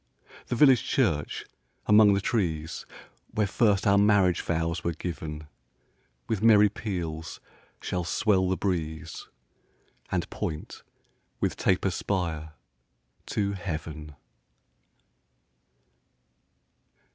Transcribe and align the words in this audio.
The 0.47 0.55
village 0.55 0.83
church, 0.85 1.45
among 1.85 2.15
the 2.15 2.21
trees, 2.21 2.87
Where 3.35 3.45
first 3.45 3.85
our 3.85 3.99
marriage 3.99 4.41
vows 4.41 4.83
were 4.83 4.93
giv'n, 4.93 5.47
With 6.27 6.41
merry 6.41 6.69
peals 6.69 7.39
shall 7.79 8.03
swell 8.03 8.49
the 8.49 8.57
breeze, 8.57 9.27
And 10.11 10.27
point 10.31 10.81
with 11.39 11.55
taper 11.55 11.91
spire 11.91 12.53
to 13.27 13.51
heav'n. 13.53 14.15